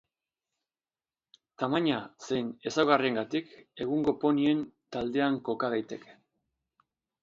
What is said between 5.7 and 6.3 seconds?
daiteke.